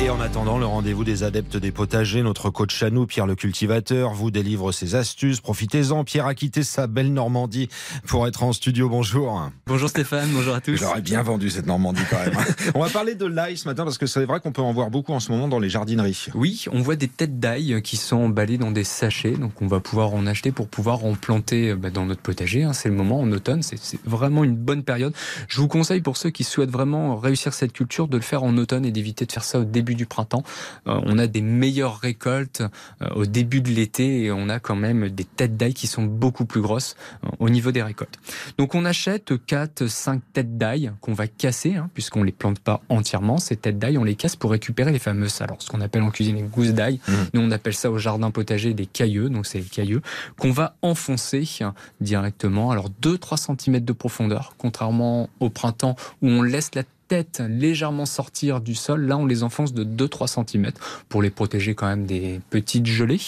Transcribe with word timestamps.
Et 0.00 0.10
en 0.10 0.20
attendant 0.20 0.58
le 0.58 0.66
rendez-vous 0.66 1.02
des 1.02 1.24
adeptes 1.24 1.56
des 1.56 1.72
potagers, 1.72 2.22
notre 2.22 2.50
coach 2.50 2.84
à 2.84 2.90
nous, 2.90 3.04
Pierre 3.04 3.26
le 3.26 3.34
cultivateur, 3.34 4.14
vous 4.14 4.30
délivre 4.30 4.70
ses 4.70 4.94
astuces. 4.94 5.40
Profitez-en. 5.40 6.04
Pierre 6.04 6.26
a 6.26 6.36
quitté 6.36 6.62
sa 6.62 6.86
belle 6.86 7.12
Normandie 7.12 7.68
pour 8.06 8.28
être 8.28 8.44
en 8.44 8.52
studio. 8.52 8.88
Bonjour. 8.88 9.50
Bonjour 9.66 9.88
Stéphane, 9.88 10.28
bonjour 10.32 10.54
à 10.54 10.60
tous. 10.60 10.76
J'aurais 10.76 11.00
bien 11.00 11.20
vendu 11.24 11.50
cette 11.50 11.66
Normandie 11.66 12.02
quand 12.08 12.18
même. 12.24 12.36
on 12.76 12.80
va 12.84 12.88
parler 12.90 13.16
de 13.16 13.26
l'ail 13.26 13.56
ce 13.56 13.66
matin 13.66 13.82
parce 13.82 13.98
que 13.98 14.06
c'est 14.06 14.24
vrai 14.24 14.38
qu'on 14.38 14.52
peut 14.52 14.62
en 14.62 14.72
voir 14.72 14.90
beaucoup 14.90 15.12
en 15.12 15.18
ce 15.18 15.32
moment 15.32 15.48
dans 15.48 15.58
les 15.58 15.68
jardineries. 15.68 16.26
Oui, 16.36 16.66
on 16.70 16.80
voit 16.80 16.94
des 16.94 17.08
têtes 17.08 17.40
d'ail 17.40 17.82
qui 17.82 17.96
sont 17.96 18.18
emballées 18.18 18.56
dans 18.56 18.70
des 18.70 18.84
sachets. 18.84 19.32
Donc 19.32 19.60
on 19.62 19.66
va 19.66 19.80
pouvoir 19.80 20.14
en 20.14 20.28
acheter 20.28 20.52
pour 20.52 20.68
pouvoir 20.68 21.04
en 21.04 21.14
planter 21.14 21.74
bah, 21.74 21.90
dans 21.90 22.06
notre 22.06 22.22
potager. 22.22 22.62
Hein. 22.62 22.72
C'est 22.72 22.88
le 22.88 22.94
moment 22.94 23.18
en 23.18 23.32
automne. 23.32 23.62
C'est 23.62 24.00
vraiment 24.04 24.44
une 24.44 24.54
bonne 24.54 24.84
période. 24.84 25.12
Je 25.48 25.60
vous 25.60 25.66
conseille 25.66 26.02
pour 26.02 26.16
ceux 26.16 26.30
qui 26.30 26.44
souhaitent 26.44 26.70
vraiment 26.70 27.16
réussir 27.16 27.52
cette 27.52 27.72
culture 27.72 28.06
de 28.06 28.16
le 28.16 28.22
faire 28.22 28.44
en 28.44 28.56
automne 28.58 28.84
et 28.84 28.92
d'éviter 28.92 29.26
de 29.26 29.32
faire 29.32 29.42
ça 29.42 29.58
au 29.58 29.64
début 29.64 29.87
du 29.94 30.06
printemps. 30.06 30.42
Euh, 30.86 31.00
on 31.04 31.18
a 31.18 31.26
des 31.26 31.42
meilleures 31.42 31.98
récoltes 31.98 32.62
euh, 33.02 33.08
au 33.14 33.26
début 33.26 33.60
de 33.60 33.70
l'été 33.70 34.24
et 34.24 34.32
on 34.32 34.48
a 34.48 34.58
quand 34.58 34.76
même 34.76 35.08
des 35.08 35.24
têtes 35.24 35.56
d'ail 35.56 35.74
qui 35.74 35.86
sont 35.86 36.04
beaucoup 36.04 36.44
plus 36.44 36.60
grosses 36.60 36.96
euh, 37.24 37.28
au 37.38 37.48
niveau 37.48 37.72
des 37.72 37.82
récoltes. 37.82 38.18
Donc 38.58 38.74
on 38.74 38.84
achète 38.84 39.32
4, 39.46 39.86
5 39.86 40.22
têtes 40.32 40.58
d'ail 40.58 40.92
qu'on 41.00 41.14
va 41.14 41.26
casser, 41.26 41.76
hein, 41.76 41.90
puisqu'on 41.94 42.22
les 42.22 42.32
plante 42.32 42.60
pas 42.60 42.80
entièrement. 42.88 43.38
Ces 43.38 43.56
têtes 43.56 43.78
d'ail, 43.78 43.98
on 43.98 44.04
les 44.04 44.14
casse 44.14 44.36
pour 44.36 44.50
récupérer 44.50 44.92
les 44.92 44.98
fameuses, 44.98 45.40
alors 45.40 45.60
ce 45.60 45.68
qu'on 45.68 45.80
appelle 45.80 46.02
en 46.02 46.10
cuisine 46.10 46.36
les 46.36 46.42
gousses 46.42 46.72
d'ail. 46.72 47.00
Mmh. 47.06 47.12
Nous 47.34 47.40
on 47.40 47.50
appelle 47.50 47.74
ça 47.74 47.90
au 47.90 47.98
jardin 47.98 48.30
potager 48.30 48.74
des 48.74 48.86
cailleux, 48.86 49.30
donc 49.30 49.46
c'est 49.46 49.58
les 49.58 49.64
cailleux 49.64 50.02
qu'on 50.38 50.50
va 50.50 50.74
enfoncer 50.82 51.46
directement. 52.00 52.70
Alors 52.70 52.90
2-3 53.02 53.56
cm 53.56 53.80
de 53.80 53.92
profondeur, 53.92 54.54
contrairement 54.58 55.28
au 55.40 55.50
printemps 55.50 55.96
où 56.22 56.28
on 56.28 56.42
laisse 56.42 56.74
la 56.74 56.82
tête 57.08 57.42
légèrement 57.48 58.06
sortir 58.06 58.60
du 58.60 58.74
sol, 58.74 59.06
là 59.06 59.16
on 59.16 59.26
les 59.26 59.42
enfonce 59.42 59.72
de 59.72 59.84
2-3 59.84 60.44
cm 60.46 60.70
pour 61.08 61.22
les 61.22 61.30
protéger 61.30 61.74
quand 61.74 61.86
même 61.86 62.06
des 62.06 62.40
petites 62.50 62.86
gelées. 62.86 63.20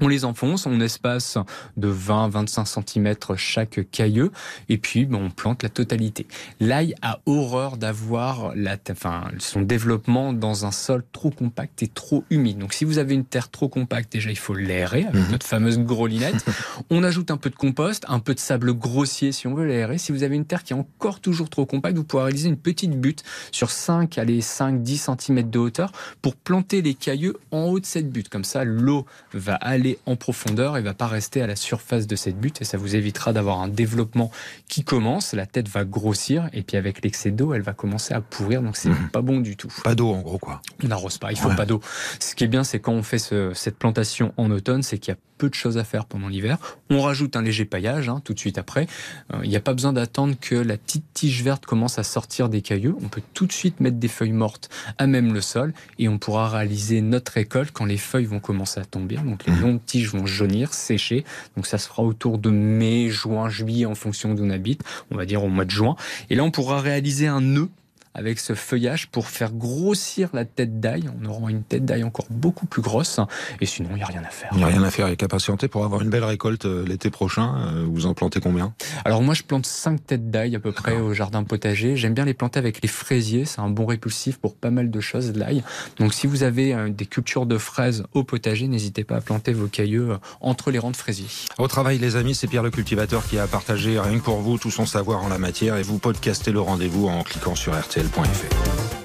On 0.00 0.08
les 0.08 0.24
enfonce, 0.24 0.66
on 0.66 0.80
espace 0.80 1.38
de 1.76 1.92
20-25 1.92 2.84
cm 2.84 3.14
chaque 3.36 3.80
cailleux, 3.90 4.30
et 4.68 4.78
puis 4.78 5.06
ben, 5.06 5.18
on 5.18 5.30
plante 5.30 5.62
la 5.62 5.68
totalité. 5.68 6.26
L'ail 6.60 6.94
a 7.02 7.20
horreur 7.26 7.76
d'avoir 7.76 8.54
la, 8.54 8.76
enfin, 8.90 9.24
son 9.38 9.62
développement 9.62 10.32
dans 10.32 10.66
un 10.66 10.72
sol 10.72 11.04
trop 11.12 11.30
compact 11.30 11.82
et 11.82 11.88
trop 11.88 12.24
humide. 12.30 12.58
Donc 12.58 12.74
si 12.74 12.84
vous 12.84 12.98
avez 12.98 13.14
une 13.14 13.24
terre 13.24 13.50
trop 13.50 13.68
compacte, 13.68 14.12
déjà 14.12 14.30
il 14.30 14.38
faut 14.38 14.54
l'aérer 14.54 15.04
avec 15.04 15.24
mhm. 15.24 15.30
notre 15.32 15.46
fameuse 15.46 15.78
grolinette. 15.78 16.44
on 16.90 17.02
ajoute 17.02 17.30
un 17.30 17.36
peu 17.36 17.50
de 17.50 17.56
compost, 17.56 18.04
un 18.08 18.18
peu 18.18 18.34
de 18.34 18.40
sable 18.40 18.72
grossier 18.74 19.32
si 19.32 19.46
on 19.46 19.54
veut 19.54 19.66
l'aérer. 19.66 19.98
Si 19.98 20.12
vous 20.12 20.22
avez 20.22 20.36
une 20.36 20.44
terre 20.44 20.62
qui 20.62 20.72
est 20.72 20.76
encore 20.76 21.20
toujours 21.20 21.50
trop 21.50 21.66
compacte, 21.66 21.96
vous 21.96 22.04
pouvez 22.04 22.24
réaliser 22.24 22.48
une 22.48 22.56
petite 22.56 22.98
butte 22.98 23.22
sur 23.52 23.70
5, 23.70 24.18
allez, 24.18 24.40
5-10 24.40 25.16
cm 25.18 25.50
de 25.50 25.58
hauteur 25.58 25.92
pour 26.22 26.36
planter 26.36 26.82
les 26.82 26.94
cailleux 26.94 27.36
en 27.50 27.64
haut 27.64 27.80
de 27.80 27.86
cette 27.86 28.10
butte. 28.10 28.28
Comme 28.28 28.44
ça, 28.44 28.64
l'eau 28.64 29.06
va 29.32 29.54
aller 29.54 29.83
en 30.06 30.16
profondeur 30.16 30.76
et 30.76 30.82
va 30.82 30.94
pas 30.94 31.06
rester 31.06 31.42
à 31.42 31.46
la 31.46 31.56
surface 31.56 32.06
de 32.06 32.16
cette 32.16 32.38
butte 32.38 32.60
et 32.62 32.64
ça 32.64 32.76
vous 32.76 32.96
évitera 32.96 33.32
d'avoir 33.32 33.60
un 33.60 33.68
développement 33.68 34.30
qui 34.68 34.84
commence, 34.84 35.32
la 35.32 35.46
tête 35.46 35.68
va 35.68 35.84
grossir 35.84 36.48
et 36.52 36.62
puis 36.62 36.76
avec 36.76 37.02
l'excès 37.02 37.30
d'eau, 37.30 37.54
elle 37.54 37.62
va 37.62 37.72
commencer 37.72 38.14
à 38.14 38.20
pourrir 38.20 38.62
donc 38.62 38.76
c'est 38.76 38.88
mhm. 38.88 39.10
pas 39.12 39.22
bon 39.22 39.40
du 39.40 39.56
tout. 39.56 39.72
Pas 39.82 39.94
d'eau 39.94 40.12
en 40.12 40.20
gros 40.20 40.38
quoi. 40.38 40.62
On 40.82 40.88
n'arrose 40.88 41.18
pas, 41.18 41.32
il 41.32 41.38
faut 41.38 41.54
pas 41.54 41.66
d'eau. 41.66 41.80
Ce 42.20 42.34
qui 42.34 42.44
est 42.44 42.48
bien 42.48 42.64
c'est 42.64 42.80
quand 42.80 42.92
on 42.92 43.02
fait 43.02 43.18
cette 43.18 43.78
plantation 43.78 44.32
en 44.36 44.50
automne, 44.50 44.82
c'est 44.82 44.98
qu'il 44.98 45.12
y 45.12 45.16
a 45.16 45.18
peu 45.38 45.48
de 45.48 45.54
choses 45.54 45.78
à 45.78 45.84
faire 45.84 46.06
pendant 46.06 46.28
l'hiver. 46.28 46.58
On 46.90 47.00
rajoute 47.00 47.36
un 47.36 47.42
léger 47.42 47.64
paillage 47.64 48.08
hein, 48.08 48.20
tout 48.24 48.34
de 48.34 48.38
suite 48.38 48.58
après. 48.58 48.86
Euh, 49.32 49.40
il 49.42 49.50
n'y 49.50 49.56
a 49.56 49.60
pas 49.60 49.74
besoin 49.74 49.92
d'attendre 49.92 50.34
que 50.40 50.54
la 50.54 50.76
petite 50.76 51.04
tige 51.12 51.42
verte 51.42 51.66
commence 51.66 51.98
à 51.98 52.04
sortir 52.04 52.48
des 52.48 52.62
cailloux. 52.62 52.98
On 53.02 53.08
peut 53.08 53.22
tout 53.34 53.46
de 53.46 53.52
suite 53.52 53.80
mettre 53.80 53.96
des 53.96 54.08
feuilles 54.08 54.32
mortes 54.32 54.70
à 54.98 55.06
même 55.06 55.34
le 55.34 55.40
sol 55.40 55.74
et 55.98 56.08
on 56.08 56.18
pourra 56.18 56.48
réaliser 56.48 57.00
notre 57.00 57.32
récolte 57.32 57.70
quand 57.72 57.84
les 57.84 57.96
feuilles 57.96 58.26
vont 58.26 58.40
commencer 58.40 58.80
à 58.80 58.84
tomber. 58.84 59.16
Donc 59.16 59.44
les 59.46 59.52
mhm. 59.52 59.64
Longues 59.74 59.84
tiges 59.84 60.10
vont 60.10 60.26
jaunir, 60.26 60.72
sécher. 60.72 61.24
Donc 61.56 61.66
ça 61.66 61.78
se 61.78 61.88
fera 61.88 62.02
autour 62.02 62.38
de 62.38 62.50
mai, 62.50 63.10
juin, 63.10 63.48
juillet 63.48 63.86
en 63.86 63.94
fonction 63.94 64.34
d'où 64.34 64.44
on 64.44 64.50
habite. 64.50 64.82
On 65.10 65.16
va 65.16 65.26
dire 65.26 65.42
au 65.42 65.48
mois 65.48 65.64
de 65.64 65.70
juin. 65.70 65.96
Et 66.30 66.34
là 66.34 66.44
on 66.44 66.50
pourra 66.50 66.80
réaliser 66.80 67.26
un 67.26 67.40
nœud 67.40 67.68
avec 68.14 68.38
ce 68.38 68.54
feuillage 68.54 69.08
pour 69.08 69.28
faire 69.28 69.52
grossir 69.52 70.28
la 70.32 70.44
tête 70.44 70.80
d'ail. 70.80 71.10
On 71.20 71.24
aura 71.26 71.50
une 71.50 71.62
tête 71.62 71.84
d'ail 71.84 72.04
encore 72.04 72.26
beaucoup 72.30 72.66
plus 72.66 72.82
grosse. 72.82 73.20
Et 73.60 73.66
sinon, 73.66 73.90
il 73.92 73.96
n'y 73.96 74.02
a 74.02 74.06
rien 74.06 74.22
à 74.22 74.30
faire. 74.30 74.48
Il 74.52 74.58
n'y 74.58 74.64
a 74.64 74.68
rien 74.68 74.82
à 74.82 74.90
faire. 74.90 75.06
Il 75.08 75.10
y 75.10 75.12
a 75.12 75.16
qu'à 75.16 75.28
patienter 75.28 75.68
pour 75.68 75.84
avoir 75.84 76.02
une 76.02 76.10
belle 76.10 76.24
récolte 76.24 76.64
euh, 76.64 76.84
l'été 76.86 77.10
prochain. 77.10 77.56
Euh, 77.66 77.84
vous 77.86 78.06
en 78.06 78.14
plantez 78.14 78.40
combien? 78.40 78.74
Alors 79.04 79.22
moi, 79.22 79.34
je 79.34 79.42
plante 79.42 79.66
5 79.66 80.06
têtes 80.06 80.30
d'ail 80.30 80.56
à 80.56 80.60
peu 80.60 80.72
près 80.72 80.96
au 80.96 81.12
jardin 81.12 81.42
potager. 81.44 81.96
J'aime 81.96 82.14
bien 82.14 82.24
les 82.24 82.34
planter 82.34 82.58
avec 82.58 82.82
les 82.82 82.88
fraisiers. 82.88 83.44
C'est 83.44 83.60
un 83.60 83.70
bon 83.70 83.86
répulsif 83.86 84.38
pour 84.38 84.54
pas 84.54 84.70
mal 84.70 84.90
de 84.90 85.00
choses, 85.00 85.32
l'ail. 85.34 85.62
Donc 85.98 86.14
si 86.14 86.26
vous 86.26 86.42
avez 86.42 86.74
euh, 86.74 86.88
des 86.88 87.06
cultures 87.06 87.46
de 87.46 87.58
fraises 87.58 88.04
au 88.12 88.24
potager, 88.24 88.68
n'hésitez 88.68 89.04
pas 89.04 89.16
à 89.16 89.20
planter 89.20 89.52
vos 89.52 89.66
cailleux 89.66 90.18
entre 90.40 90.70
les 90.70 90.78
rangs 90.78 90.90
de 90.90 90.96
fraisiers. 90.96 91.26
Au 91.58 91.68
travail, 91.68 91.98
les 91.98 92.16
amis, 92.16 92.34
c'est 92.34 92.46
Pierre 92.46 92.62
le 92.62 92.70
cultivateur 92.70 93.26
qui 93.26 93.38
a 93.38 93.46
partagé 93.46 93.98
rien 93.98 94.18
que 94.18 94.24
pour 94.24 94.38
vous 94.38 94.58
tout 94.58 94.70
son 94.70 94.86
savoir 94.86 95.24
en 95.24 95.28
la 95.28 95.38
matière 95.38 95.76
et 95.76 95.82
vous 95.82 95.98
podcastez 95.98 96.52
le 96.52 96.60
rendez-vous 96.60 97.08
en 97.08 97.22
cliquant 97.22 97.54
sur 97.54 97.78
RTL 97.78 98.03
point 98.08 98.24
de 98.24 98.28
fait 98.28 99.03